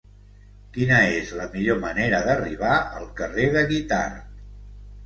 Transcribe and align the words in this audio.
Quina 0.77 0.97
és 1.17 1.33
la 1.41 1.45
millor 1.57 1.79
manera 1.83 2.23
d'arribar 2.29 2.73
al 2.83 3.09
carrer 3.21 3.47
de 3.59 3.65
Guitard? 3.75 4.27